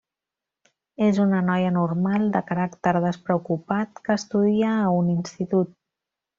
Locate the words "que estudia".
4.09-4.75